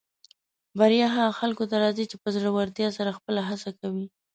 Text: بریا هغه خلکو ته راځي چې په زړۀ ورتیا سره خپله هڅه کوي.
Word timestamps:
بریا 0.79 1.07
هغه 1.15 1.31
خلکو 1.39 1.63
ته 1.69 1.75
راځي 1.83 2.05
چې 2.11 2.15
په 2.23 2.29
زړۀ 2.35 2.49
ورتیا 2.53 2.87
سره 2.97 3.15
خپله 3.17 3.41
هڅه 3.49 3.69
کوي. 3.79 4.05